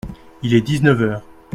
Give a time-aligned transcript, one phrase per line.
[0.41, 1.23] Il est dix-neuf heures.